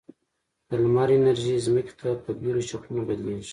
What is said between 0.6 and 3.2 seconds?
د لمر انرژي ځمکې ته په بېلو شکلونو